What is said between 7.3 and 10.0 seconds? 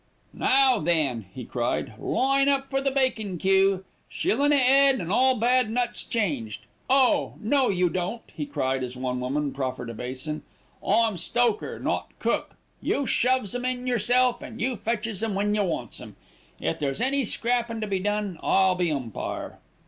no, you don't," he cried, as one woman proffered a